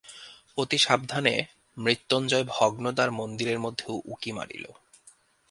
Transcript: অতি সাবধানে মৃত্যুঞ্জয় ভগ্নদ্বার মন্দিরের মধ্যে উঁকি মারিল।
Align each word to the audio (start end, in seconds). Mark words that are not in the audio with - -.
অতি 0.57 0.77
সাবধানে 0.77 1.33
মৃত্যুঞ্জয় 1.77 2.45
ভগ্নদ্বার 2.47 3.09
মন্দিরের 3.11 3.59
মধ্যে 3.59 3.85
উঁকি 4.05 4.31
মারিল। 4.31 4.65